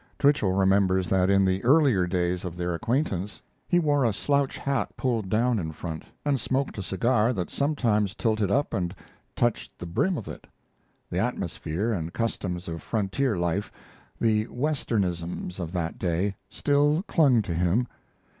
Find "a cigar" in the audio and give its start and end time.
6.79-7.33